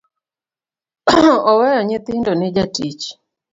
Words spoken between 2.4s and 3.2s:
jatich.